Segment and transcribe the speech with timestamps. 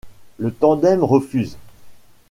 [0.39, 1.57] Le tandem refuse.